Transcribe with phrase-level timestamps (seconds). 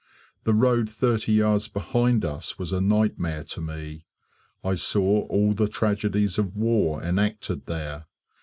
[0.45, 4.07] The road thirty yards behind us was a nightmare to me.
[4.63, 8.07] I saw all the tragedies of war enacted there.